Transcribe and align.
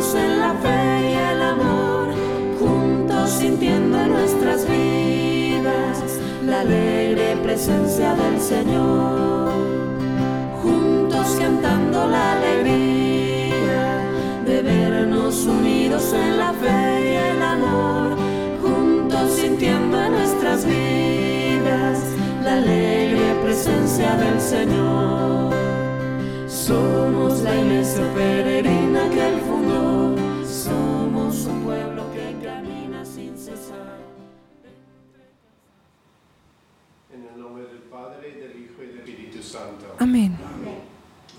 En 0.00 0.40
la 0.40 0.54
fe 0.54 1.10
y 1.10 1.12
el 1.12 1.42
amor, 1.42 2.08
juntos 2.58 3.28
sintiendo 3.28 4.00
en 4.00 4.08
nuestras 4.08 4.66
vidas 4.66 5.98
la 6.46 6.60
alegre 6.60 7.36
presencia 7.42 8.14
del 8.14 8.40
Señor, 8.40 9.52
juntos 10.62 11.36
cantando 11.38 12.06
la 12.06 12.32
alegría 12.32 14.00
de 14.46 14.62
vernos 14.62 15.44
unidos 15.44 16.14
en 16.14 16.38
la 16.38 16.54
fe 16.54 17.12
y 17.12 17.16
el 17.34 17.42
amor, 17.42 18.16
juntos 18.62 19.32
sintiendo 19.32 20.00
en 20.00 20.12
nuestras 20.12 20.64
vidas 20.64 21.98
la 22.42 22.54
alegre 22.54 23.34
presencia 23.44 24.16
del 24.16 24.40
Señor. 24.40 25.52
Somos 26.48 27.42
la 27.42 27.54
iglesia 27.54 28.02
peregrina 28.14 29.10
que 29.10 29.28
él 29.28 29.40
cesar. 33.50 33.98
En 37.12 37.26
el 37.26 37.40
nombre 37.40 37.64
del 37.64 37.82
Padre, 37.90 38.32
del 38.32 38.62
Hijo 38.62 38.82
y 38.82 38.86
del 38.86 38.98
Espíritu 38.98 39.42
Santo. 39.42 39.96
Amén. 39.98 40.36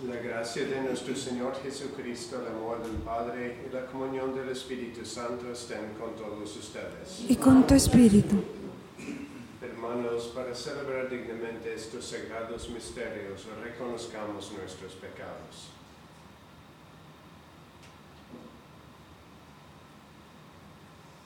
La 0.07 0.15
gracia 0.15 0.65
de 0.65 0.81
nuestro 0.81 1.15
Señor 1.15 1.53
Jesucristo, 1.61 2.41
el 2.41 2.47
amor 2.47 2.81
del 2.81 2.97
Padre 3.03 3.65
y 3.65 3.73
la 3.73 3.85
comunión 3.85 4.33
del 4.33 4.49
Espíritu 4.49 5.05
Santo 5.05 5.51
estén 5.51 5.93
con 5.99 6.15
todos 6.15 6.57
ustedes. 6.57 7.25
Y 7.29 7.35
con 7.35 7.65
tu 7.67 7.75
espíritu. 7.75 8.43
Hermanos, 9.61 10.31
para 10.35 10.55
celebrar 10.55 11.09
dignamente 11.09 11.73
estos 11.73 12.05
sagrados 12.05 12.69
misterios, 12.69 13.45
reconozcamos 13.63 14.51
nuestros 14.53 14.93
pecados. 14.93 15.69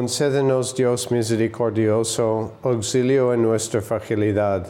Concédenos, 0.00 0.74
Dios 0.74 1.10
misericordioso, 1.10 2.52
auxilio 2.62 3.34
en 3.34 3.42
nuestra 3.42 3.82
fragilidad, 3.82 4.66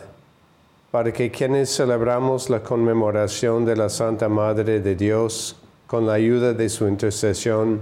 para 0.90 1.12
que 1.12 1.30
quienes 1.30 1.70
celebramos 1.70 2.50
la 2.50 2.64
conmemoración 2.64 3.64
de 3.64 3.76
la 3.76 3.88
Santa 3.88 4.28
Madre 4.28 4.80
de 4.80 4.96
Dios, 4.96 5.54
con 5.86 6.04
la 6.04 6.14
ayuda 6.14 6.52
de 6.52 6.68
su 6.68 6.88
intercesión, 6.88 7.78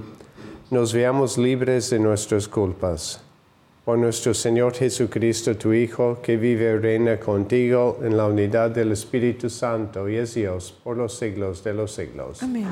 nos 0.71 0.93
veamos 0.93 1.39
libres 1.39 1.89
de 1.89 1.99
nuestras 1.99 2.47
culpas. 2.49 3.23
Por 3.87 3.97
nuestro 3.97 4.35
Señor 4.35 4.75
Jesucristo, 4.75 5.57
tu 5.57 5.73
Hijo, 5.73 6.19
que 6.23 6.37
vive 6.37 6.75
y 6.75 6.77
reina 6.77 7.19
contigo 7.19 7.99
en 8.03 8.15
la 8.15 8.27
unidad 8.27 8.73
del 8.73 8.93
Espíritu 8.93 9.49
Santo 9.49 10.07
y 10.07 10.17
es 10.17 10.35
Dios 10.35 10.75
por 10.85 10.99
los 10.99 11.17
siglos 11.17 11.65
de 11.65 11.73
los 11.73 11.93
siglos. 11.93 12.43
Amén. 12.43 12.67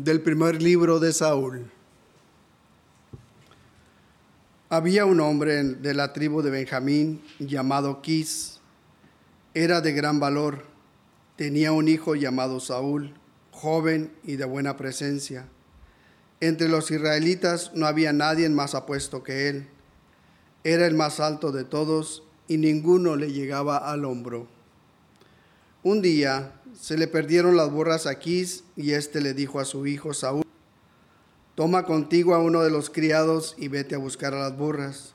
Del 0.00 0.20
primer 0.20 0.62
libro 0.62 1.00
de 1.00 1.12
Saúl. 1.12 1.68
Había 4.68 5.04
un 5.04 5.18
hombre 5.18 5.64
de 5.64 5.92
la 5.92 6.12
tribu 6.12 6.40
de 6.40 6.50
Benjamín 6.50 7.20
llamado 7.40 8.00
Quis. 8.00 8.60
Era 9.54 9.80
de 9.80 9.92
gran 9.92 10.20
valor. 10.20 10.66
Tenía 11.34 11.72
un 11.72 11.88
hijo 11.88 12.14
llamado 12.14 12.60
Saúl, 12.60 13.12
joven 13.50 14.12
y 14.22 14.36
de 14.36 14.44
buena 14.44 14.76
presencia. 14.76 15.48
Entre 16.38 16.68
los 16.68 16.92
israelitas 16.92 17.72
no 17.74 17.84
había 17.84 18.12
nadie 18.12 18.48
más 18.50 18.76
apuesto 18.76 19.24
que 19.24 19.48
él. 19.48 19.66
Era 20.62 20.86
el 20.86 20.94
más 20.94 21.18
alto 21.18 21.50
de 21.50 21.64
todos 21.64 22.22
y 22.46 22.58
ninguno 22.58 23.16
le 23.16 23.32
llegaba 23.32 23.78
al 23.78 24.04
hombro. 24.04 24.46
Un 25.82 26.02
día 26.02 26.52
se 26.74 26.96
le 26.96 27.08
perdieron 27.08 27.56
las 27.56 27.70
burras 27.70 28.06
a 28.06 28.18
Quis 28.18 28.64
y 28.76 28.92
éste 28.92 29.20
le 29.20 29.34
dijo 29.34 29.60
a 29.60 29.64
su 29.64 29.86
hijo 29.86 30.14
Saúl, 30.14 30.44
toma 31.54 31.84
contigo 31.84 32.34
a 32.34 32.38
uno 32.38 32.62
de 32.62 32.70
los 32.70 32.90
criados 32.90 33.54
y 33.58 33.68
vete 33.68 33.94
a 33.94 33.98
buscar 33.98 34.34
a 34.34 34.40
las 34.40 34.56
burras. 34.56 35.14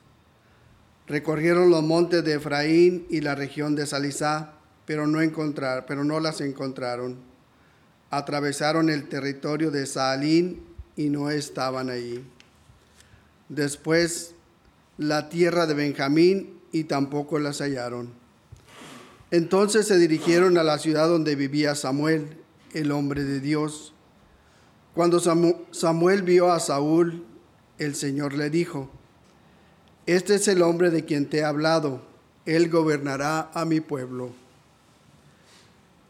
Recorrieron 1.06 1.70
los 1.70 1.82
montes 1.82 2.24
de 2.24 2.34
Efraín 2.34 3.06
y 3.10 3.20
la 3.20 3.34
región 3.34 3.74
de 3.74 3.86
Salisá, 3.86 4.52
pero 4.86 5.06
no, 5.06 5.20
encontrar, 5.20 5.86
pero 5.86 6.04
no 6.04 6.20
las 6.20 6.40
encontraron. 6.40 7.16
Atravesaron 8.10 8.90
el 8.90 9.08
territorio 9.08 9.70
de 9.70 9.86
Saalín 9.86 10.62
y 10.96 11.10
no 11.10 11.30
estaban 11.30 11.90
allí. 11.90 12.24
Después 13.48 14.34
la 14.96 15.28
tierra 15.28 15.66
de 15.66 15.74
Benjamín 15.74 16.60
y 16.72 16.84
tampoco 16.84 17.38
las 17.38 17.60
hallaron. 17.60 18.23
Entonces 19.34 19.88
se 19.88 19.98
dirigieron 19.98 20.58
a 20.58 20.62
la 20.62 20.78
ciudad 20.78 21.08
donde 21.08 21.34
vivía 21.34 21.74
Samuel, 21.74 22.36
el 22.72 22.92
hombre 22.92 23.24
de 23.24 23.40
Dios. 23.40 23.92
Cuando 24.94 25.20
Samu- 25.20 25.56
Samuel 25.72 26.22
vio 26.22 26.52
a 26.52 26.60
Saúl, 26.60 27.24
el 27.78 27.96
Señor 27.96 28.34
le 28.34 28.48
dijo, 28.48 28.88
Este 30.06 30.36
es 30.36 30.46
el 30.46 30.62
hombre 30.62 30.90
de 30.90 31.04
quien 31.04 31.28
te 31.28 31.38
he 31.38 31.44
hablado, 31.44 32.00
él 32.46 32.70
gobernará 32.70 33.50
a 33.54 33.64
mi 33.64 33.80
pueblo. 33.80 34.30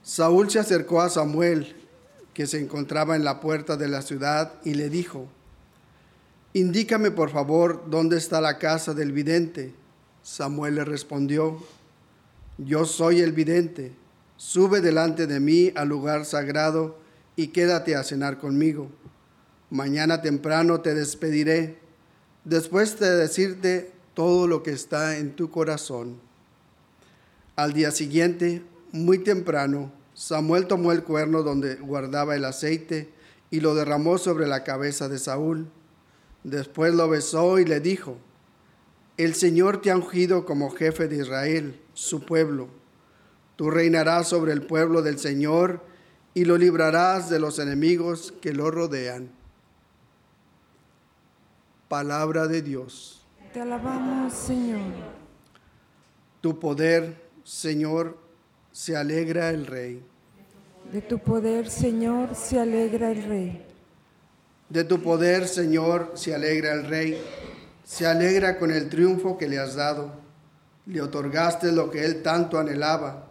Saúl 0.03 0.51
se 0.51 0.59
acercó 0.59 1.01
a 1.01 1.09
Samuel, 1.09 1.77
que 2.35 2.47
se 2.47 2.61
encontraba 2.61 3.17
en 3.17 3.25
la 3.25 3.41
puerta 3.41 3.79
de 3.79 3.89
la 3.89 4.03
ciudad, 4.03 4.53
y 4.67 4.75
le 4.75 4.91
dijo, 4.91 5.29
Indícame 6.53 7.11
por 7.11 7.31
favor 7.31 7.85
dónde 7.89 8.19
está 8.19 8.43
la 8.43 8.59
casa 8.59 8.93
del 8.93 9.13
vidente. 9.13 9.73
Samuel 10.23 10.75
le 10.75 10.85
respondió, 10.85 11.59
Yo 12.59 12.85
soy 12.85 13.21
el 13.21 13.33
vidente, 13.33 13.93
sube 14.37 14.81
delante 14.81 15.27
de 15.27 15.41
mí 15.41 15.73
al 15.75 15.89
lugar 15.89 16.25
sagrado 16.25 16.97
y 17.35 17.49
quédate 17.49 17.97
a 17.97 18.05
cenar 18.05 18.39
conmigo. 18.39 18.91
Mañana 19.71 20.23
temprano 20.23 20.81
te 20.81 20.95
despediré, 20.95 21.79
después 22.45 23.01
de 23.01 23.11
decirte 23.17 23.91
todo 24.15 24.47
lo 24.47 24.63
que 24.63 24.71
está 24.71 25.19
en 25.19 25.35
tu 25.35 25.51
corazón. 25.51 26.21
Al 27.57 27.73
día 27.73 27.91
siguiente, 27.91 28.63
muy 28.93 29.19
temprano, 29.19 29.93
Samuel 30.15 30.69
tomó 30.69 30.93
el 30.93 31.03
cuerno 31.03 31.43
donde 31.43 31.75
guardaba 31.75 32.37
el 32.37 32.45
aceite 32.45 33.11
y 33.51 33.59
lo 33.59 33.75
derramó 33.75 34.17
sobre 34.17 34.47
la 34.47 34.63
cabeza 34.63 35.09
de 35.09 35.19
Saúl. 35.19 35.67
Después 36.45 36.95
lo 36.95 37.09
besó 37.09 37.59
y 37.59 37.65
le 37.65 37.81
dijo, 37.81 38.17
El 39.17 39.35
Señor 39.35 39.83
te 39.83 39.91
ha 39.91 39.97
ungido 39.97 40.47
como 40.47 40.71
jefe 40.71 41.09
de 41.09 41.17
Israel, 41.17 41.81
su 41.95 42.25
pueblo. 42.25 42.69
Tú 43.57 43.71
reinarás 43.71 44.29
sobre 44.29 44.53
el 44.53 44.63
pueblo 44.63 45.01
del 45.01 45.19
Señor 45.19 45.81
y 46.35 46.45
lo 46.45 46.59
librarás 46.59 47.31
de 47.31 47.39
los 47.39 47.59
enemigos 47.59 48.35
que 48.43 48.53
lo 48.53 48.71
rodean. 48.71 49.31
Palabra 51.89 52.49
de 52.49 52.61
Dios. 52.63 53.25
Te 53.53 53.61
alabamos, 53.61 54.33
Señor. 54.33 54.81
Tu 56.41 56.59
poder, 56.59 57.17
Señor, 57.45 58.19
se 58.73 58.97
alegra 58.97 59.51
el 59.51 59.67
Rey. 59.67 60.05
De 60.93 61.01
tu 61.01 61.21
poder, 61.21 61.71
Señor, 61.71 62.35
se 62.35 62.59
alegra 62.59 63.13
el 63.13 63.23
Rey. 63.23 63.65
De 64.69 64.83
tu 64.83 65.01
poder, 65.01 65.47
Señor, 65.47 66.13
se 66.15 66.35
alegra 66.35 66.73
el 66.73 66.87
Rey. 66.87 67.23
Se 67.85 68.07
alegra 68.07 68.59
con 68.59 68.73
el 68.73 68.89
triunfo 68.89 69.39
que 69.39 69.49
le 69.49 69.59
has 69.59 69.77
dado. 69.77 70.24
Le 70.87 71.01
otorgaste 71.01 71.73
lo 71.73 71.91
que 71.91 72.05
él 72.05 72.23
tanto 72.23 72.59
anhelaba. 72.59 73.29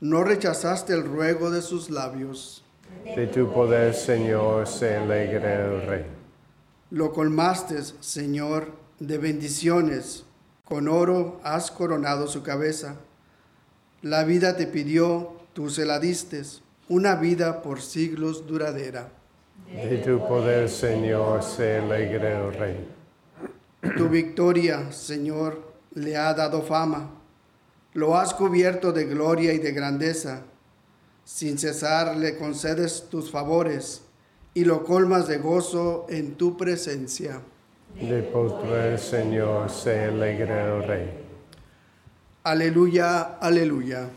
No 0.00 0.24
rechazaste 0.24 0.92
el 0.92 1.04
ruego 1.04 1.50
de 1.50 1.62
sus 1.62 1.90
labios. 1.90 2.64
De 3.04 3.26
tu 3.26 3.52
poder, 3.52 3.94
Señor, 3.94 4.66
se 4.66 4.96
alegra 4.96 5.64
el 5.64 5.86
Rey. 5.86 6.06
Lo 6.90 7.12
colmaste, 7.12 7.82
Señor, 8.00 8.72
de 8.98 9.18
bendiciones. 9.18 10.24
Con 10.64 10.88
oro 10.88 11.40
has 11.44 11.70
coronado 11.70 12.26
su 12.26 12.42
cabeza. 12.42 12.96
La 14.02 14.24
vida 14.24 14.56
te 14.56 14.66
pidió, 14.66 15.32
tú 15.52 15.70
se 15.70 15.84
la 15.84 15.98
diste. 15.98 16.42
Una 16.88 17.14
vida 17.14 17.62
por 17.62 17.80
siglos 17.80 18.46
duradera. 18.46 19.10
De 19.72 19.98
tu 19.98 20.18
poder, 20.26 20.68
Señor, 20.68 21.42
se 21.42 21.78
alegra 21.78 22.46
el 22.46 22.54
Rey. 22.54 22.88
Tu 23.96 24.08
victoria, 24.08 24.90
Señor, 24.90 25.67
le 25.94 26.16
ha 26.16 26.34
dado 26.34 26.62
fama. 26.62 27.10
Lo 27.94 28.16
has 28.16 28.34
cubierto 28.34 28.92
de 28.92 29.04
gloria 29.04 29.52
y 29.52 29.58
de 29.58 29.72
grandeza. 29.72 30.42
Sin 31.24 31.58
cesar 31.58 32.16
le 32.16 32.36
concedes 32.36 33.08
tus 33.10 33.30
favores 33.30 34.02
y 34.54 34.64
lo 34.64 34.84
colmas 34.84 35.28
de 35.28 35.38
gozo 35.38 36.06
en 36.08 36.34
tu 36.34 36.56
presencia. 36.56 37.40
De 38.00 38.22
poder, 38.22 38.98
Señor, 38.98 39.70
se 39.70 40.04
alegra 40.04 40.76
el 40.76 40.86
Rey. 40.86 41.10
Aleluya, 42.44 43.36
aleluya. 43.40 44.08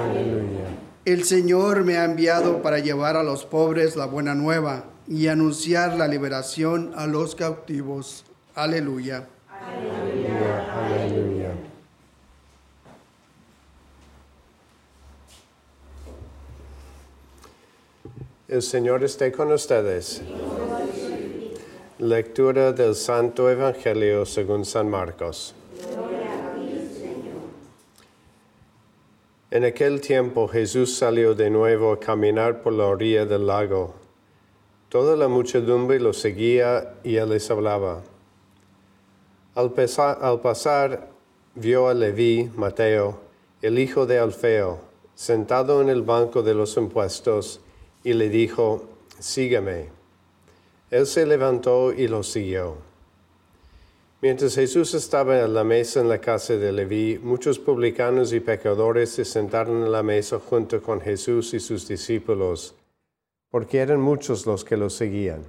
Aleluya. 0.00 0.60
El 1.04 1.24
Señor 1.24 1.84
me 1.84 1.96
ha 1.96 2.04
enviado 2.04 2.62
para 2.62 2.78
llevar 2.78 3.16
a 3.16 3.22
los 3.22 3.44
pobres 3.44 3.96
la 3.96 4.06
buena 4.06 4.34
nueva 4.34 4.84
y 5.08 5.26
anunciar 5.26 5.96
la 5.96 6.06
liberación 6.06 6.92
a 6.94 7.06
los 7.06 7.34
cautivos. 7.34 8.24
Aleluya. 8.54 9.26
Aleluya. 9.48 9.99
El 18.50 18.62
Señor 18.62 19.04
esté 19.04 19.30
con 19.30 19.52
ustedes. 19.52 20.22
Lectura 22.00 22.72
del 22.72 22.96
Santo 22.96 23.48
Evangelio 23.48 24.26
según 24.26 24.64
San 24.64 24.90
Marcos. 24.90 25.54
En 29.52 29.64
aquel 29.64 30.00
tiempo 30.00 30.48
Jesús 30.48 30.96
salió 30.96 31.36
de 31.36 31.48
nuevo 31.48 31.92
a 31.92 32.00
caminar 32.00 32.60
por 32.60 32.72
la 32.72 32.86
orilla 32.86 33.24
del 33.24 33.46
lago. 33.46 33.94
Toda 34.88 35.14
la 35.14 35.28
muchedumbre 35.28 36.00
lo 36.00 36.12
seguía 36.12 36.94
y 37.04 37.18
él 37.18 37.28
les 37.28 37.48
hablaba. 37.52 38.02
Al, 39.54 39.70
pasar, 39.72 41.08
vio 41.54 41.86
a 41.86 41.94
Leví, 41.94 42.50
Mateo, 42.56 43.20
el 43.62 43.78
hijo 43.78 44.06
de 44.06 44.18
Alfeo, 44.18 44.80
sentado 45.14 45.80
en 45.80 45.88
el 45.88 46.02
banco 46.02 46.42
de 46.42 46.54
los 46.54 46.76
impuestos, 46.76 47.60
y 48.02 48.12
le 48.14 48.28
dijo, 48.28 48.84
Sígueme. 49.18 49.88
Él 50.90 51.06
se 51.06 51.26
levantó 51.26 51.92
y 51.92 52.08
lo 52.08 52.22
siguió. 52.22 52.76
Mientras 54.22 54.54
Jesús 54.54 54.92
estaba 54.94 55.42
a 55.42 55.48
la 55.48 55.64
mesa 55.64 56.00
en 56.00 56.08
la 56.08 56.20
casa 56.20 56.54
de 56.54 56.72
Leví, 56.72 57.18
muchos 57.22 57.58
publicanos 57.58 58.32
y 58.32 58.40
pecadores 58.40 59.10
se 59.10 59.24
sentaron 59.24 59.82
a 59.82 59.88
la 59.88 60.02
mesa 60.02 60.38
junto 60.38 60.82
con 60.82 61.00
Jesús 61.00 61.54
y 61.54 61.60
sus 61.60 61.88
discípulos, 61.88 62.74
porque 63.50 63.78
eran 63.78 64.00
muchos 64.00 64.46
los 64.46 64.64
que 64.64 64.76
lo 64.76 64.90
seguían. 64.90 65.42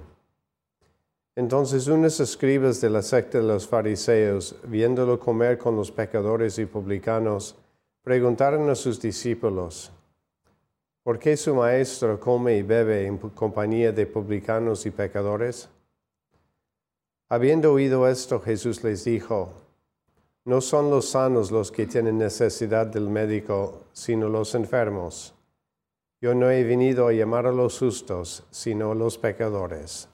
Entonces 1.34 1.86
unos 1.86 2.20
escribas 2.20 2.80
de 2.80 2.90
la 2.90 3.02
secta 3.02 3.38
de 3.38 3.44
los 3.44 3.66
fariseos, 3.66 4.54
viéndolo 4.64 5.18
comer 5.18 5.58
con 5.58 5.76
los 5.76 5.90
pecadores 5.90 6.58
y 6.58 6.66
publicanos, 6.66 7.56
preguntaron 8.02 8.70
a 8.70 8.74
sus 8.74 9.00
discípulos, 9.00 9.92
¿por 11.02 11.18
qué 11.18 11.36
su 11.36 11.54
maestro 11.54 12.18
come 12.18 12.56
y 12.56 12.62
bebe 12.62 13.06
en 13.06 13.18
compañía 13.18 13.92
de 13.92 14.06
publicanos 14.06 14.86
y 14.86 14.90
pecadores? 14.90 15.68
Habiendo 17.28 17.72
oído 17.72 18.08
esto, 18.08 18.40
Jesús 18.40 18.84
les 18.84 19.04
dijo, 19.04 19.52
no 20.44 20.60
son 20.60 20.90
los 20.90 21.10
sanos 21.10 21.50
los 21.50 21.70
que 21.70 21.86
tienen 21.86 22.18
necesidad 22.18 22.86
del 22.86 23.08
médico, 23.08 23.84
sino 23.92 24.28
los 24.28 24.54
enfermos. 24.54 25.34
Yo 26.20 26.34
no 26.34 26.50
he 26.50 26.64
venido 26.64 27.06
a 27.08 27.12
llamar 27.12 27.46
a 27.46 27.52
los 27.52 27.78
justos, 27.78 28.44
sino 28.50 28.92
a 28.92 28.94
los 28.94 29.18
pecadores. 29.18 30.08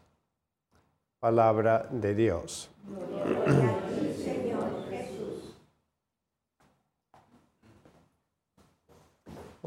Palabra 1.19 1.89
de 1.91 2.15
Dios. 2.15 2.71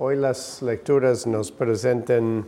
Hoy 0.04 0.16
las 0.16 0.64
lecturas 0.64 1.28
nos 1.28 1.52
presentan 1.52 2.48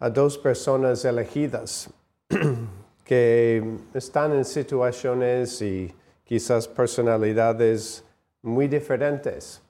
a 0.00 0.10
dos 0.10 0.36
personas 0.36 1.02
elegidas 1.06 1.88
que 3.06 3.78
están 3.94 4.34
en 4.34 4.44
situaciones 4.44 5.62
y 5.62 5.90
quizás 6.24 6.68
personalidades 6.68 8.04
muy 8.42 8.68
diferentes. 8.68 9.62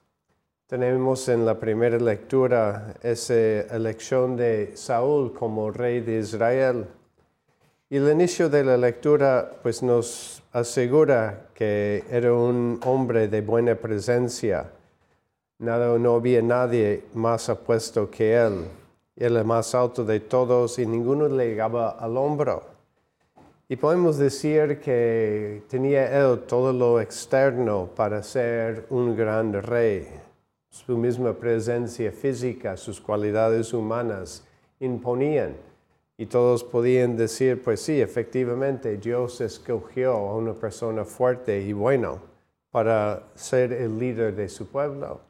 Tenemos 0.66 1.28
en 1.28 1.46
la 1.46 1.56
primera 1.56 1.98
lectura 1.98 2.96
esa 3.00 3.60
elección 3.72 4.36
de 4.36 4.72
Saúl 4.74 5.32
como 5.34 5.70
rey 5.70 6.00
de 6.00 6.18
Israel. 6.18 6.84
Y 7.90 7.98
el 7.98 8.10
inicio 8.10 8.48
de 8.48 8.64
la 8.64 8.76
lectura 8.76 9.52
pues 9.62 9.84
nos 9.84 10.42
asegura 10.50 11.46
que 11.54 12.02
era 12.10 12.34
un 12.34 12.80
hombre 12.82 13.28
de 13.28 13.40
buena 13.40 13.76
presencia. 13.76 14.68
Nada, 15.58 15.96
no 15.98 16.16
había 16.16 16.42
nadie 16.42 17.04
más 17.14 17.48
apuesto 17.48 18.10
que 18.10 18.34
él. 18.34 18.64
Él 19.16 19.36
el 19.36 19.44
más 19.44 19.72
alto 19.74 20.04
de 20.04 20.18
todos 20.18 20.78
y 20.80 20.86
ninguno 20.86 21.28
le 21.28 21.50
llegaba 21.50 21.90
al 21.90 22.16
hombro. 22.16 22.64
Y 23.68 23.76
podemos 23.76 24.18
decir 24.18 24.80
que 24.80 25.62
tenía 25.68 26.20
él 26.20 26.40
todo 26.48 26.72
lo 26.72 27.00
externo 27.00 27.88
para 27.94 28.22
ser 28.22 28.86
un 28.90 29.16
gran 29.16 29.52
rey. 29.62 30.08
Su 30.70 30.98
misma 30.98 31.32
presencia 31.32 32.10
física, 32.10 32.76
sus 32.76 33.00
cualidades 33.00 33.72
humanas 33.72 34.44
imponían. 34.80 35.54
Y 36.18 36.26
todos 36.26 36.64
podían 36.64 37.16
decir, 37.16 37.62
pues 37.62 37.80
sí, 37.80 38.00
efectivamente, 38.00 38.96
Dios 38.96 39.40
escogió 39.40 40.14
a 40.14 40.36
una 40.36 40.54
persona 40.54 41.04
fuerte 41.04 41.60
y 41.60 41.72
bueno 41.72 42.20
para 42.72 43.22
ser 43.36 43.72
el 43.72 43.98
líder 43.98 44.34
de 44.34 44.48
su 44.48 44.66
pueblo. 44.66 45.20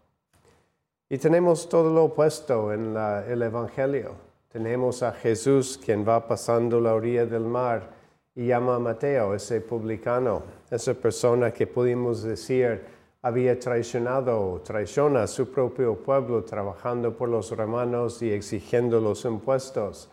Y 1.14 1.18
tenemos 1.18 1.68
todo 1.68 1.94
lo 1.94 2.06
opuesto 2.06 2.72
en 2.72 2.96
el 2.96 3.40
Evangelio. 3.40 4.16
Tenemos 4.48 5.00
a 5.04 5.12
Jesús 5.12 5.78
quien 5.78 6.04
va 6.04 6.26
pasando 6.26 6.80
la 6.80 6.92
orilla 6.92 7.24
del 7.24 7.44
mar 7.44 7.88
y 8.34 8.48
llama 8.48 8.74
a 8.74 8.78
Mateo, 8.80 9.32
ese 9.32 9.60
publicano, 9.60 10.42
esa 10.68 10.92
persona 10.92 11.52
que 11.52 11.68
pudimos 11.68 12.24
decir 12.24 12.82
había 13.22 13.56
traicionado, 13.56 14.60
traiciona 14.64 15.22
a 15.22 15.26
su 15.28 15.52
propio 15.52 15.94
pueblo 15.94 16.42
trabajando 16.42 17.16
por 17.16 17.28
los 17.28 17.56
romanos 17.56 18.20
y 18.20 18.32
exigiendo 18.32 18.98
los 19.00 19.24
impuestos 19.24 20.10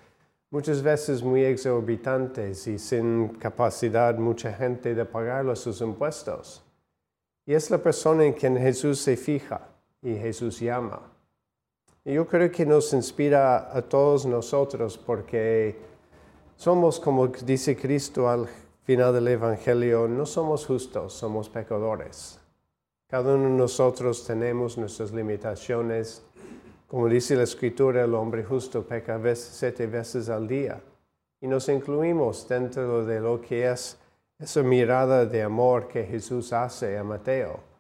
muchas 0.52 0.84
veces 0.84 1.24
muy 1.24 1.44
exorbitantes 1.44 2.68
y 2.68 2.78
sin 2.78 3.30
capacidad 3.40 4.20
mucha 4.20 4.54
gente 4.54 4.94
de 4.94 5.06
pagar 5.06 5.58
sus 5.58 5.82
impuestos. 5.82 6.64
Y 7.48 7.56
es 7.56 7.72
la 7.72 7.80
persona 7.80 8.24
en 8.24 8.34
quien 8.34 8.56
Jesús 8.56 9.00
se 9.00 9.18
fija 9.18 9.71
y 10.02 10.16
Jesús 10.16 10.60
llama. 10.60 11.02
Y 12.04 12.14
yo 12.14 12.28
creo 12.28 12.52
que 12.52 12.66
nos 12.66 12.94
inspira 12.94 13.76
a 13.76 13.82
todos 13.84 14.26
nosotros 14.26 14.98
porque 14.98 15.78
somos, 16.56 17.00
como 17.00 17.28
dice 17.28 17.76
Cristo 17.76 18.28
al 18.28 18.48
final 18.84 19.14
del 19.14 19.28
Evangelio, 19.28 20.08
no 20.08 20.26
somos 20.26 20.66
justos, 20.66 21.14
somos 21.14 21.48
pecadores. 21.50 22.40
Cada 23.08 23.36
uno 23.36 23.50
de 23.50 23.56
nosotros 23.56 24.26
tenemos 24.26 24.78
nuestras 24.78 25.12
limitaciones, 25.12 26.24
como 26.88 27.08
dice 27.08 27.36
la 27.36 27.44
escritura, 27.44 28.04
el 28.04 28.16
hombre 28.16 28.44
justo 28.44 28.84
peca 28.84 29.18
veces, 29.18 29.56
siete 29.58 29.86
veces 29.86 30.30
al 30.30 30.48
día. 30.48 30.82
Y 31.40 31.48
nos 31.48 31.70
incluimos 31.70 32.48
dentro 32.48 33.06
de 33.06 33.20
lo 33.20 33.42
que 33.42 33.70
es 33.70 33.98
esa 34.40 34.64
mirada 34.64 35.26
de 35.26 35.44
amor 35.44 35.88
que 35.88 36.04
Jesús 36.04 36.52
hace 36.52 36.98
a 36.98 37.04
Mateo. 37.04 37.71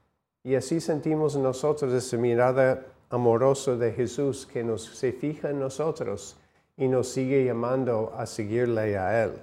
Y 0.43 0.55
así 0.55 0.81
sentimos 0.81 1.36
nosotros 1.36 1.93
esa 1.93 2.17
mirada 2.17 2.86
amorosa 3.10 3.75
de 3.75 3.91
Jesús 3.91 4.48
que 4.51 4.63
nos 4.63 4.83
se 4.83 5.12
fija 5.12 5.50
en 5.50 5.60
nosotros 5.60 6.38
y 6.77 6.88
nos 6.88 7.10
sigue 7.10 7.45
llamando 7.45 8.13
a 8.17 8.25
seguirle 8.25 8.98
a 8.98 9.24
Él. 9.24 9.33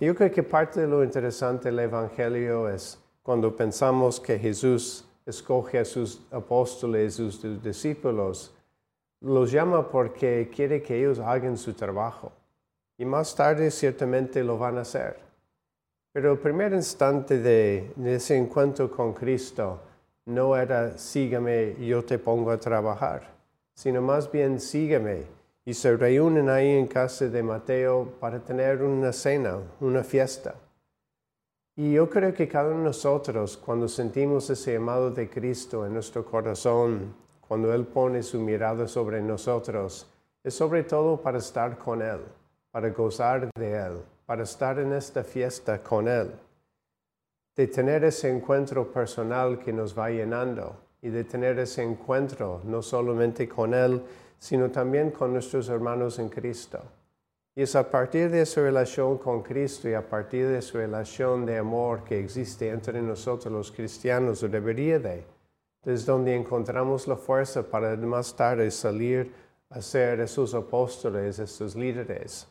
Yo 0.00 0.14
creo 0.14 0.30
que 0.30 0.42
parte 0.42 0.82
de 0.82 0.86
lo 0.86 1.02
interesante 1.02 1.70
del 1.70 1.80
Evangelio 1.80 2.68
es 2.68 2.98
cuando 3.22 3.56
pensamos 3.56 4.20
que 4.20 4.38
Jesús 4.38 5.04
escoge 5.26 5.78
a 5.78 5.84
sus 5.84 6.20
apóstoles, 6.30 7.14
sus 7.14 7.62
discípulos, 7.62 8.54
los 9.20 9.50
llama 9.50 9.88
porque 9.88 10.50
quiere 10.54 10.82
que 10.82 10.98
ellos 10.98 11.18
hagan 11.18 11.56
su 11.56 11.72
trabajo. 11.72 12.30
Y 12.98 13.04
más 13.04 13.34
tarde 13.34 13.70
ciertamente 13.70 14.44
lo 14.44 14.58
van 14.58 14.78
a 14.78 14.82
hacer. 14.82 15.23
Pero 16.14 16.30
el 16.30 16.38
primer 16.38 16.72
instante 16.72 17.40
de, 17.40 17.90
ese 18.04 18.36
encuentro 18.36 18.88
con 18.88 19.14
Cristo 19.14 19.80
no 20.26 20.56
era 20.56 20.96
sígame 20.96 21.74
y 21.76 21.88
yo 21.88 22.04
te 22.04 22.20
pongo 22.20 22.52
a 22.52 22.56
trabajar, 22.56 23.34
sino 23.74 24.00
más 24.00 24.30
bien 24.30 24.60
sígueme. 24.60 25.24
Y 25.64 25.74
se 25.74 25.96
reúnen 25.96 26.48
ahí 26.48 26.68
en 26.68 26.86
casa 26.86 27.26
de 27.26 27.42
Mateo 27.42 28.12
para 28.20 28.38
tener 28.38 28.80
una 28.80 29.12
cena, 29.12 29.58
una 29.80 30.04
fiesta. 30.04 30.54
Y 31.74 31.94
yo 31.94 32.08
creo 32.08 32.32
que 32.32 32.46
cada 32.46 32.68
uno 32.68 32.78
de 32.78 32.84
nosotros, 32.84 33.56
cuando 33.56 33.88
sentimos 33.88 34.48
ese 34.48 34.74
llamado 34.74 35.10
de 35.10 35.28
Cristo 35.28 35.84
en 35.84 35.94
nuestro 35.94 36.24
corazón, 36.24 37.12
cuando 37.40 37.74
Él 37.74 37.86
pone 37.86 38.22
su 38.22 38.38
mirada 38.38 38.86
sobre 38.86 39.20
nosotros, 39.20 40.06
es 40.44 40.54
sobre 40.54 40.84
todo 40.84 41.20
para 41.20 41.38
estar 41.38 41.76
con 41.76 42.02
Él, 42.02 42.20
para 42.70 42.90
gozar 42.90 43.50
de 43.56 43.72
Él, 43.72 43.98
para 44.26 44.44
estar 44.44 44.78
en 44.78 44.92
esta 44.92 45.22
fiesta 45.22 45.82
con 45.82 46.08
Él, 46.08 46.30
de 47.56 47.66
tener 47.66 48.04
ese 48.04 48.30
encuentro 48.30 48.90
personal 48.90 49.58
que 49.58 49.72
nos 49.72 49.96
va 49.96 50.10
llenando 50.10 50.76
y 51.02 51.10
de 51.10 51.24
tener 51.24 51.58
ese 51.58 51.82
encuentro 51.82 52.62
no 52.64 52.82
solamente 52.82 53.48
con 53.48 53.74
Él, 53.74 54.02
sino 54.38 54.70
también 54.70 55.10
con 55.10 55.32
nuestros 55.32 55.68
hermanos 55.68 56.18
en 56.18 56.28
Cristo. 56.28 56.80
Y 57.56 57.62
es 57.62 57.76
a 57.76 57.88
partir 57.88 58.30
de 58.30 58.42
esa 58.42 58.62
relación 58.62 59.18
con 59.18 59.42
Cristo 59.42 59.88
y 59.88 59.94
a 59.94 60.08
partir 60.08 60.48
de 60.48 60.58
esa 60.58 60.78
relación 60.78 61.46
de 61.46 61.58
amor 61.58 62.02
que 62.02 62.18
existe 62.18 62.68
entre 62.68 63.00
nosotros 63.00 63.52
los 63.52 63.70
cristianos, 63.70 64.42
o 64.42 64.48
debería 64.48 64.98
de, 64.98 65.24
desde 65.84 66.06
donde 66.06 66.34
encontramos 66.34 67.06
la 67.06 67.16
fuerza 67.16 67.62
para 67.62 67.96
más 67.96 68.34
tarde 68.34 68.70
salir 68.70 69.32
a 69.70 69.80
ser 69.80 70.20
esos 70.20 70.54
apóstoles, 70.54 71.38
esos 71.38 71.76
líderes. 71.76 72.48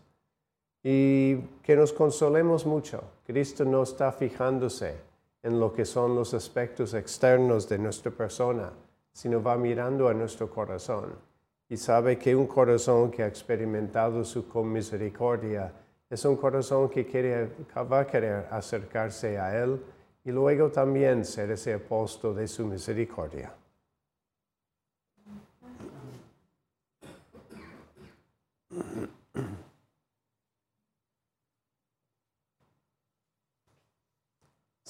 Y 0.84 1.38
que 1.63 1.75
nos 1.75 1.94
consolemos 1.94 2.66
mucho. 2.66 3.04
Cristo 3.25 3.63
no 3.63 3.84
está 3.84 4.12
fijándose 4.12 4.98
en 5.42 5.60
lo 5.60 5.74
que 5.74 5.86
son 5.86 6.16
los 6.16 6.34
aspectos 6.34 6.94
externos 6.94 7.70
de 7.70 7.78
nuestra 7.78 8.12
persona, 8.12 8.72
sino 9.13 9.42
va 9.42 9.58
mirando 9.58 10.10
a 10.10 10.13
nuestro 10.13 10.50
corazón 10.50 11.13
y 11.74 11.78
sabe 11.78 12.20
que 12.20 12.36
un 12.36 12.46
corazón 12.46 13.10
que 13.10 13.24
ha 13.24 13.28
experimentado 13.28 14.24
su 14.24 14.44
misericordia 14.63 15.74
es 16.08 16.24
un 16.25 16.36
corazón 16.36 16.88
que 16.88 17.06
quiere, 17.06 17.50
va 17.92 18.02
a 18.02 18.06
querer 18.06 18.46
acercarse 18.52 19.40
a 19.40 19.63
Él 19.63 19.82
y 20.24 20.32
luego 20.32 20.70
también 20.70 21.25
ser 21.25 21.50
ese 21.50 21.74
apóstol 21.74 22.36
de 22.36 22.48
su 22.48 22.68
misericordia. 22.68 23.52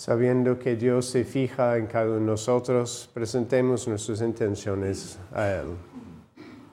Sabiendo 0.04 0.60
que 0.60 0.76
Dios 0.76 1.06
se 1.06 1.24
fija 1.24 1.78
en 1.78 1.88
cada 1.88 2.08
uno 2.08 2.16
de 2.16 2.26
nosotros, 2.26 3.10
presentemos 3.14 3.88
nuestras 3.88 4.20
intenciones 4.20 5.18
a 5.32 5.48
Él. 5.48 5.68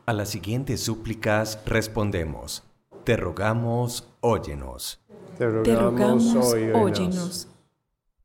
A 0.05 0.13
las 0.13 0.31
siguientes 0.31 0.81
súplicas 0.81 1.61
respondemos. 1.65 2.65
Te 3.05 3.17
rogamos, 3.17 4.09
óyenos. 4.19 5.01
Te 5.39 5.47
Te 5.47 5.77
rogamos, 5.77 6.35
óyenos. 6.35 6.83
óyenos. 6.83 7.49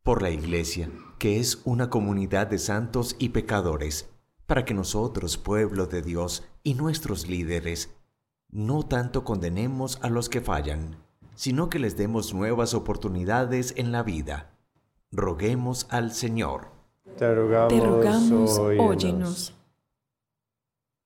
Por 0.02 0.24
la 0.24 0.32
Iglesia, 0.32 0.90
que 1.20 1.40
es 1.40 1.62
una 1.66 1.92
comunidad 1.92 2.48
de 2.48 2.58
santos 2.58 3.16
y 3.20 3.30
pecadores, 3.30 4.10
para 4.48 4.66
que 4.66 4.74
nosotros, 4.74 5.38
pueblo 5.38 5.86
de 5.86 6.02
Dios 6.02 6.46
y 6.64 6.74
nuestros 6.74 7.28
líderes, 7.28 7.92
no 8.50 8.82
tanto 8.82 9.24
condenemos 9.24 10.00
a 10.02 10.10
los 10.10 10.30
que 10.30 10.42
fallan, 10.42 10.98
sino 11.36 11.70
que 11.70 11.78
les 11.78 11.96
demos 11.96 12.34
nuevas 12.34 12.74
oportunidades 12.74 13.76
en 13.78 13.92
la 13.92 14.02
vida. 14.02 14.55
Roguemos 15.12 15.88
al 15.90 16.12
Señor. 16.12 16.68
Te 17.18 17.34
rogamos, 17.34 17.74
Te 17.74 17.80
rogamos, 17.80 18.60
óyenos. 18.60 18.90
óyenos. 18.90 19.52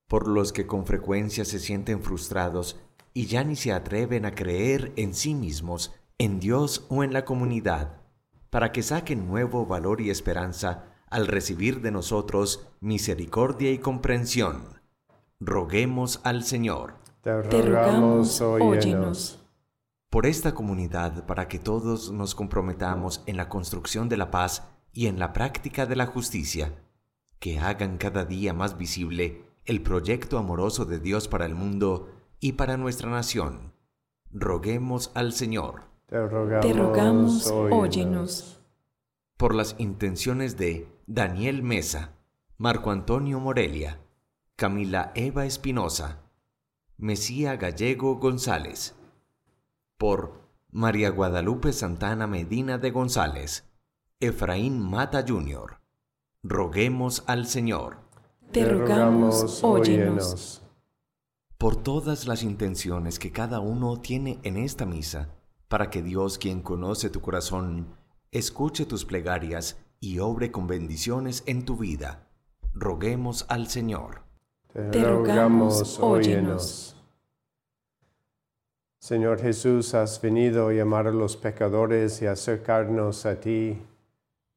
por 0.07 0.27
los 0.27 0.51
que 0.53 0.65
con 0.65 0.87
frecuencia 0.87 1.45
se 1.45 1.59
sienten 1.59 2.01
frustrados 2.01 2.77
y 3.13 3.27
ya 3.27 3.43
ni 3.43 3.55
se 3.55 3.71
atreven 3.71 4.25
a 4.25 4.33
creer 4.33 4.91
en 4.95 5.13
sí 5.13 5.35
mismos, 5.35 5.93
en 6.17 6.39
Dios 6.39 6.87
o 6.89 7.03
en 7.03 7.13
la 7.13 7.25
comunidad, 7.25 8.01
para 8.49 8.71
que 8.71 8.81
saquen 8.81 9.27
nuevo 9.27 9.67
valor 9.67 10.01
y 10.01 10.09
esperanza 10.09 10.85
al 11.11 11.27
recibir 11.27 11.81
de 11.81 11.91
nosotros 11.91 12.67
misericordia 12.79 13.71
y 13.71 13.77
comprensión. 13.77 14.81
Roguemos 15.39 16.21
al 16.23 16.43
Señor. 16.43 16.95
Te 17.21 17.31
Te 17.43 17.61
rogamos, 17.61 18.39
rogamos, 18.39 18.41
óyenos. 18.41 19.39
Por 20.09 20.25
esta 20.25 20.55
comunidad 20.55 21.25
para 21.25 21.47
que 21.47 21.59
todos 21.59 22.11
nos 22.11 22.33
comprometamos 22.33 23.23
en 23.27 23.37
la 23.37 23.47
construcción 23.47 24.09
de 24.09 24.17
la 24.17 24.31
paz 24.31 24.67
y 24.91 25.07
en 25.07 25.19
la 25.19 25.33
práctica 25.33 25.85
de 25.85 25.95
la 25.95 26.07
justicia, 26.07 26.73
que 27.39 27.59
hagan 27.59 27.97
cada 27.97 28.25
día 28.25 28.53
más 28.53 28.77
visible 28.77 29.45
el 29.65 29.81
proyecto 29.81 30.37
amoroso 30.39 30.85
de 30.85 30.99
Dios 30.99 31.27
para 31.27 31.45
el 31.45 31.53
mundo 31.53 32.09
y 32.39 32.53
para 32.53 32.75
nuestra 32.77 33.09
nación. 33.09 33.73
Roguemos 34.31 35.11
al 35.13 35.33
Señor 35.33 35.83
Te 36.07 36.27
rogamos, 36.27 36.65
Te 36.65 36.73
rogamos, 36.73 37.47
óyenos. 37.47 37.71
óyenos. 37.71 38.61
por 39.37 39.53
las 39.53 39.75
intenciones 39.77 40.57
de 40.57 40.87
Daniel 41.05 41.61
Mesa, 41.63 42.13
Marco 42.57 42.91
Antonio 42.91 43.39
Morelia, 43.39 44.01
Camila 44.55 45.11
Eva 45.15 45.45
Espinosa, 45.45 46.23
Mesía 46.97 47.55
Gallego 47.55 48.15
González, 48.15 48.95
por 49.99 50.31
María 50.71 51.09
Guadalupe 51.09 51.73
Santana 51.73 52.25
Medina 52.25 52.77
de 52.77 52.89
González, 52.89 53.69
Efraín 54.21 54.79
Mata 54.79 55.25
Jr. 55.27 55.81
Roguemos 56.41 57.23
al 57.27 57.45
Señor 57.45 57.97
Te 58.53 58.63
rogamos, 58.63 59.61
óyenos. 59.61 60.61
por 61.57 61.75
todas 61.75 62.27
las 62.27 62.43
intenciones 62.43 63.19
que 63.19 63.33
cada 63.33 63.59
uno 63.59 63.99
tiene 63.99 64.39
en 64.43 64.55
esta 64.55 64.85
misa, 64.85 65.35
para 65.67 65.89
que 65.89 66.01
Dios, 66.01 66.37
quien 66.37 66.61
conoce 66.61 67.09
tu 67.09 67.19
corazón, 67.19 67.93
escuche 68.31 68.85
tus 68.85 69.03
plegarias 69.03 69.77
y 69.99 70.19
obre 70.19 70.49
con 70.49 70.65
bendiciones 70.65 71.43
en 71.45 71.65
tu 71.65 71.75
vida. 71.75 72.29
Roguemos 72.73 73.45
al 73.49 73.67
Señor. 73.67 74.23
Te 74.91 75.03
rogamos, 75.03 75.99
óyenos. 75.99 76.95
Señor 78.99 79.39
Jesús, 79.39 79.93
has 79.93 80.21
venido 80.21 80.67
a 80.67 80.73
llamar 80.73 81.07
a 81.07 81.11
los 81.11 81.37
pecadores 81.37 82.21
y 82.21 82.27
acercarnos 82.27 83.25
a 83.25 83.39
ti. 83.39 83.81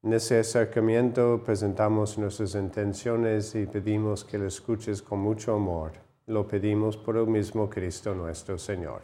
En 0.02 0.12
ese 0.12 0.40
acercamiento 0.40 1.40
presentamos 1.44 2.18
nuestras 2.18 2.56
intenciones 2.56 3.54
y 3.54 3.66
pedimos 3.66 4.24
que 4.24 4.38
lo 4.38 4.46
escuches 4.48 5.00
con 5.00 5.20
mucho 5.20 5.54
amor. 5.54 5.92
Lo 6.26 6.46
pedimos 6.48 6.96
por 6.96 7.16
el 7.16 7.28
mismo 7.28 7.70
Cristo 7.70 8.14
nuestro 8.14 8.58
Señor. 8.58 9.02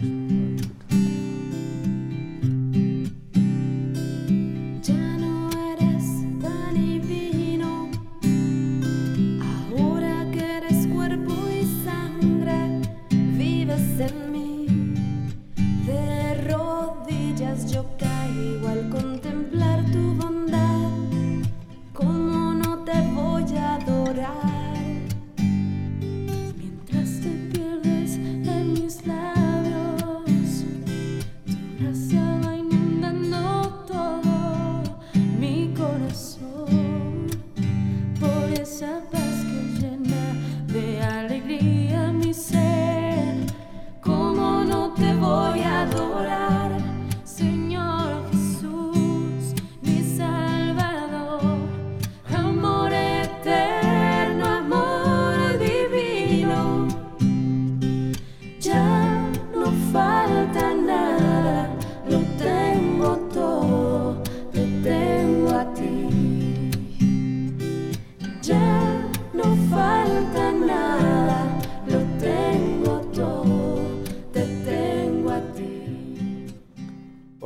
Ya 0.00 0.23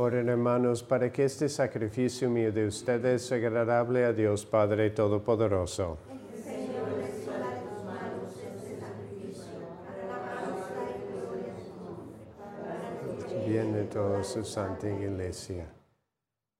Oren 0.01 0.29
hermanos 0.29 0.81
para 0.81 1.11
que 1.11 1.25
este 1.25 1.49
sacrificio 1.49 2.29
mío 2.29 2.53
de 2.53 2.67
ustedes 2.67 3.21
sea 3.21 3.35
agradable 3.35 4.05
a 4.05 4.13
Dios 4.13 4.45
Padre 4.45 4.91
Todopoderoso. 4.91 5.97
Bien 13.45 13.73
de 13.73 13.83
toda 13.91 14.23
su 14.23 14.45
santa 14.45 14.89
iglesia. 14.89 15.67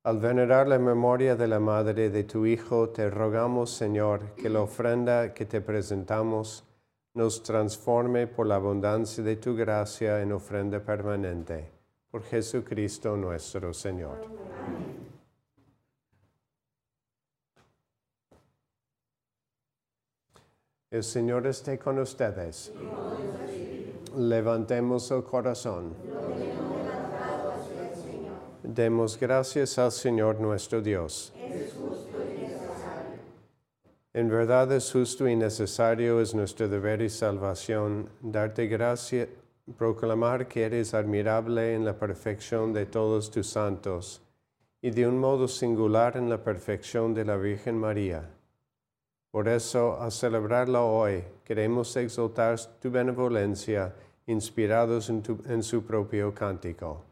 Al 0.04 0.20
venerar 0.20 0.68
la 0.68 0.78
memoria 0.78 1.38
de 1.38 1.48
la 1.48 1.62
madre 1.62 2.10
de 2.10 2.26
tu 2.26 2.46
Hijo, 2.46 2.90
te 2.90 3.10
rogamos, 3.10 3.70
Señor, 3.70 4.36
que 4.36 4.50
la 4.50 4.60
ofrenda 4.60 5.34
que 5.34 5.46
te 5.46 5.62
presentamos 5.62 6.66
nos 7.14 7.42
transforme 7.42 8.28
por 8.28 8.48
la 8.48 8.56
abundancia 8.56 9.24
de 9.24 9.38
tu 9.38 9.56
gracia 9.56 10.22
en 10.22 10.34
ofrenda 10.34 10.82
permanente. 10.82 11.79
Por 12.12 12.24
Jesucristo 12.24 13.16
nuestro 13.16 13.74
Señor. 13.74 14.18
El 20.92 21.04
Señor 21.04 21.46
esté 21.46 21.78
con 21.78 22.00
ustedes. 22.00 22.72
Levantemos 24.18 25.12
el 25.12 25.24
corazón. 25.24 25.94
Demos 28.64 29.20
gracias 29.20 29.78
al 29.78 29.92
Señor 29.92 30.40
nuestro 30.40 30.82
Dios. 30.82 31.32
En 34.14 34.30
verdad 34.30 34.72
es 34.72 34.92
justo 34.92 35.28
y 35.28 35.36
necesario, 35.36 36.20
es 36.20 36.34
nuestro 36.34 36.68
deber 36.68 37.04
y 37.04 37.10
salvación, 37.10 38.10
darte 38.22 38.66
gracia, 38.66 39.30
proclamar 39.78 40.48
que 40.48 40.64
eres 40.64 40.94
admirable 40.94 41.76
en 41.76 41.86
la 41.86 41.98
perfección 41.98 42.74
de 42.74 42.86
todos 42.86 43.32
tus 43.32 43.48
santos 43.48 44.22
y 44.82 44.92
de 44.92 45.08
un 45.08 45.20
modo 45.20 45.48
singular 45.48 46.16
en 46.18 46.30
la 46.30 46.44
perfección 46.44 47.14
de 47.14 47.26
la 47.26 47.36
Virgen 47.36 47.78
María. 47.78 48.30
Por 49.32 49.48
eso, 49.48 50.02
al 50.02 50.12
celebrarla 50.12 50.82
hoy, 50.82 51.24
queremos 51.44 51.96
exaltar 51.96 52.58
tu 52.82 52.90
benevolencia, 52.90 53.94
inspirados 54.26 55.10
en, 55.10 55.22
en 55.46 55.62
su 55.62 55.84
propio 55.84 56.34
cántico. 56.34 57.04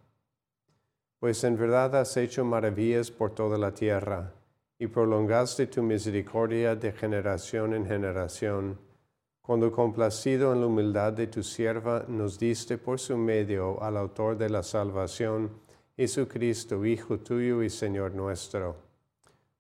Pues 1.20 1.44
en 1.44 1.58
verdad 1.58 1.96
has 1.96 2.16
hecho 2.18 2.46
maravillas 2.46 3.12
por 3.12 3.32
toda 3.32 3.58
la 3.58 3.74
tierra, 3.74 4.34
y 4.80 4.88
prolongaste 4.88 5.68
tu 5.68 5.84
misericordia 5.84 6.76
de 6.76 6.92
generación 6.92 7.74
en 7.74 7.86
generación, 7.86 8.80
cuando 9.48 9.72
complacido 9.72 10.52
en 10.52 10.60
la 10.60 10.68
humildad 10.68 11.14
de 11.14 11.28
tu 11.28 11.42
sierva 11.42 12.04
nos 12.10 12.38
diste 12.38 12.78
por 12.78 13.00
su 13.00 13.16
medio 13.16 13.82
al 13.82 13.96
autor 13.96 14.38
de 14.38 14.50
la 14.50 14.62
salvación, 14.62 15.50
Jesucristo, 15.96 16.86
Hijo 16.86 17.20
tuyo 17.20 17.64
y 17.64 17.70
Señor 17.70 18.14
nuestro. 18.14 18.76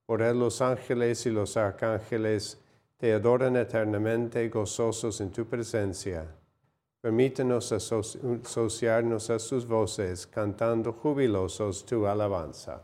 Por 0.05 0.21
él 0.21 0.39
los 0.39 0.61
ángeles 0.61 1.25
y 1.25 1.29
los 1.29 1.55
arcángeles 1.55 2.59
te 2.97 3.13
adoran 3.13 3.55
eternamente 3.55 4.49
gozosos 4.49 5.21
en 5.21 5.31
tu 5.31 5.45
presencia. 5.45 6.27
Permítenos 6.99 7.71
asoci- 7.71 8.41
asociarnos 8.43 9.29
a 9.29 9.39
sus 9.39 9.65
voces, 9.65 10.27
cantando 10.27 10.91
jubilosos 10.91 11.85
tu 11.85 12.05
alabanza. 12.05 12.81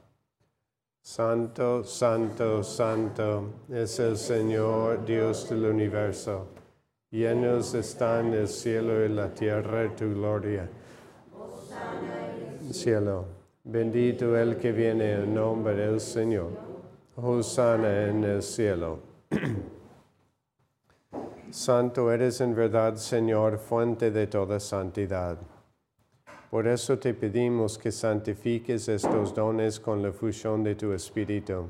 Santo, 1.02 1.84
santo, 1.84 2.64
santo 2.64 3.56
es 3.70 4.00
el 4.00 4.16
Señor 4.16 5.04
Dios 5.06 5.50
del 5.50 5.66
universo. 5.66 6.63
Llenos 7.14 7.76
están 7.76 8.34
el 8.34 8.48
cielo 8.48 9.06
y 9.06 9.08
la 9.08 9.32
tierra 9.32 9.82
de 9.82 9.90
tu 9.90 10.16
gloria. 10.16 10.68
Cielo, 12.72 13.26
bendito 13.64 14.36
el 14.36 14.58
que 14.58 14.72
viene 14.72 15.14
en 15.14 15.36
nombre 15.36 15.76
del 15.76 16.00
Señor. 16.00 16.50
Hosanna 17.16 18.08
en 18.08 18.24
el 18.24 18.42
cielo. 18.42 18.98
Santo 21.52 22.12
eres 22.12 22.42
en 22.42 22.56
verdad, 22.56 22.96
Señor, 22.96 23.60
fuente 23.60 24.10
de 24.10 24.26
toda 24.26 24.60
santidad. 24.60 25.38
Por 26.50 26.68
eso 26.68 26.98
te 26.98 27.14
pedimos 27.14 27.78
que 27.78 27.92
santifiques 27.92 28.90
estos 28.90 29.36
dones 29.36 29.80
con 29.80 30.02
la 30.02 30.12
fusión 30.12 30.64
de 30.64 30.74
tu 30.74 30.92
Espíritu, 30.92 31.70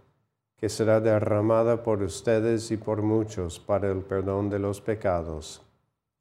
que 0.61 0.69
será 0.69 0.99
derramada 0.99 1.81
por 1.81 2.03
ustedes 2.03 2.69
y 2.69 2.77
por 2.77 3.01
muchos 3.01 3.59
para 3.59 3.91
el 3.91 4.03
perdón 4.03 4.47
de 4.47 4.59
los 4.59 4.79
pecados. 4.79 5.63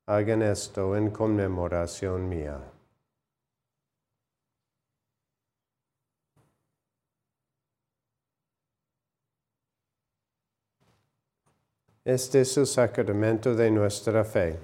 Hagan 0.06 0.40
esto 0.40 0.96
en 0.96 1.10
conmemoración 1.10 2.26
mía. 2.26 2.58
Este 12.02 12.40
es 12.40 12.56
el 12.56 12.66
sacramento 12.66 13.54
de 13.54 13.70
nuestra 13.70 14.24
fe. 14.24 14.58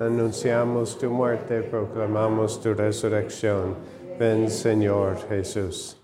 Anunciamos 0.00 0.98
tu 0.98 1.10
muerte, 1.10 1.62
proclamamos 1.62 2.58
tu 2.58 2.72
resurrección. 2.72 3.76
Ven, 4.18 4.50
Señor 4.50 5.18
Jesús. 5.28 6.03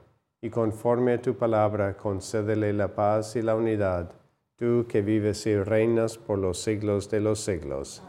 y 0.41 0.49
conforme 0.49 1.13
a 1.13 1.21
tu 1.21 1.35
palabra, 1.35 1.95
concédele 1.95 2.73
la 2.73 2.87
paz 2.87 3.35
y 3.35 3.41
la 3.41 3.55
unidad, 3.55 4.11
tú 4.55 4.85
que 4.89 5.01
vives 5.01 5.45
y 5.45 5.55
reinas 5.55 6.17
por 6.17 6.39
los 6.39 6.59
siglos 6.59 7.09
de 7.09 7.19
los 7.19 7.39
siglos. 7.39 8.01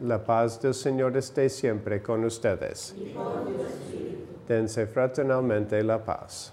La 0.00 0.24
paz 0.24 0.60
del 0.60 0.74
Señor 0.74 1.16
esté 1.16 1.48
siempre 1.48 2.00
con 2.02 2.24
ustedes. 2.24 2.94
Dense 4.46 4.86
fraternalmente 4.86 5.82
la 5.82 6.04
paz. 6.04 6.52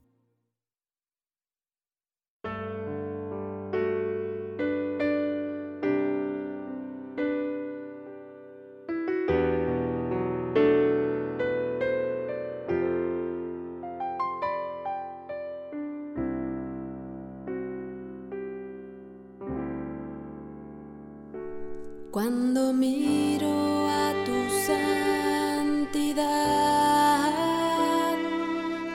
Miro 22.81 23.87
a 23.87 24.11
tu 24.25 24.37
santidad, 24.65 26.23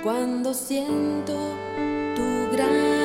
cuando 0.03 0.53
siento 0.53 1.35
tu 2.17 2.29
gran 2.51 2.96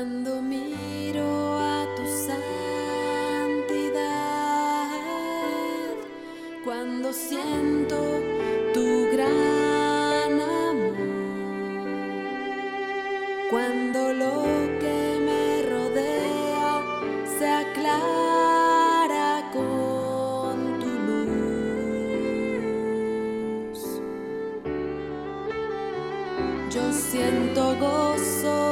Cuando 0.00 0.32
miro 0.40 1.28
a 1.58 1.84
tu 1.94 2.02
santidad, 2.26 2.48
cuando 6.64 7.12
siento 7.12 7.96
tu 8.72 9.10
gran 9.12 10.40
amor, 10.40 10.96
cuando 13.50 14.14
lo 14.14 14.44
que 14.80 15.18
me 15.28 15.62
rodea 15.68 16.80
se 17.38 17.46
aclara 17.46 19.50
con 19.52 20.78
tu 20.80 20.90
luz. 21.08 21.40
Yo 26.70 26.90
siento 26.90 27.76
gozo 27.78 28.69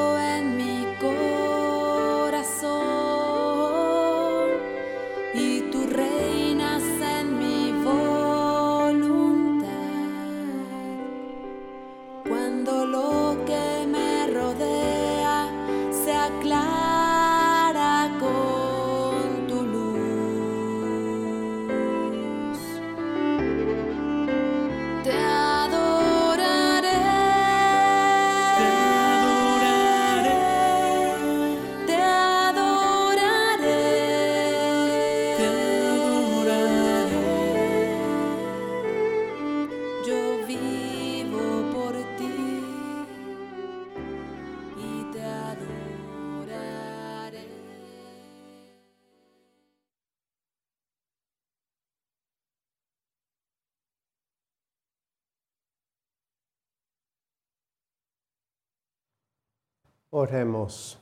Oremos. 60.11 60.99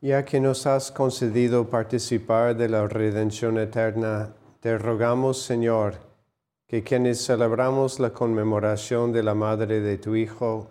Ya 0.00 0.24
que 0.24 0.38
nos 0.38 0.66
has 0.66 0.92
concedido 0.92 1.68
participar 1.68 2.56
de 2.56 2.68
la 2.68 2.86
redención 2.86 3.58
eterna, 3.58 4.34
te 4.60 4.78
rogamos, 4.78 5.42
Señor, 5.42 5.96
que 6.68 6.84
quienes 6.84 7.26
celebramos 7.26 7.98
la 7.98 8.12
conmemoración 8.12 9.12
de 9.12 9.24
la 9.24 9.34
Madre 9.34 9.80
de 9.80 9.98
tu 9.98 10.14
Hijo, 10.14 10.68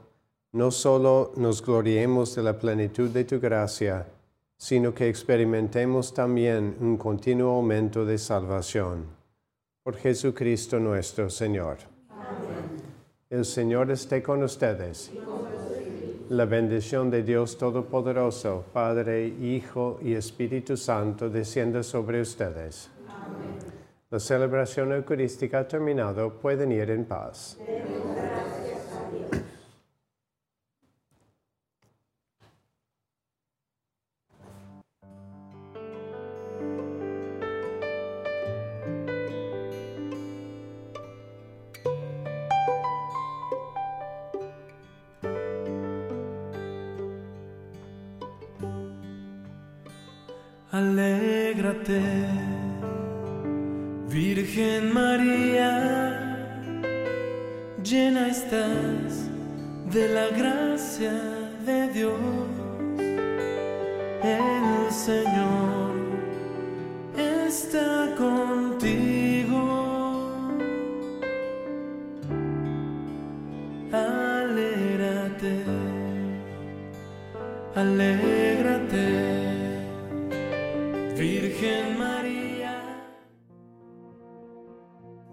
no 0.54 0.72
solo 0.72 1.34
nos 1.36 1.62
gloriemos 1.62 2.34
de 2.34 2.44
la 2.44 2.58
plenitud 2.58 3.10
de 3.10 3.26
tu 3.26 3.42
gracia, 3.42 4.08
sino 4.58 4.94
que 4.94 5.10
experimentemos 5.10 6.14
también 6.14 6.78
un 6.80 6.96
continuo 6.96 7.58
aumento 7.58 8.06
de 8.06 8.18
salvación. 8.18 9.06
Por 9.84 9.98
Jesucristo 9.98 10.80
nuestro 10.80 11.30
Señor. 11.30 11.97
El 13.30 13.44
Señor 13.44 13.92
esté 13.92 14.24
con 14.24 14.42
ustedes. 14.42 15.12
La 16.30 16.46
bendición 16.46 17.10
de 17.12 17.24
Dios 17.24 17.58
Todopoderoso, 17.58 18.64
Padre, 18.72 19.28
Hijo 19.28 20.00
y 20.02 20.14
Espíritu 20.14 20.78
Santo, 20.78 21.30
descienda 21.30 21.84
sobre 21.84 22.22
ustedes. 22.22 22.90
La 24.10 24.20
celebración 24.22 24.94
eucarística 24.94 25.60
ha 25.60 25.68
terminado. 25.68 26.40
Pueden 26.40 26.72
ir 26.72 26.90
en 26.90 27.04
paz. 27.04 27.58